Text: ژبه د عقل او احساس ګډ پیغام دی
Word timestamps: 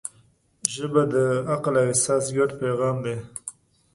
ژبه 0.73 1.03
د 1.13 1.15
عقل 1.51 1.73
او 1.81 1.85
احساس 1.91 2.25
ګډ 2.37 2.49
پیغام 2.61 2.95
دی 3.05 3.17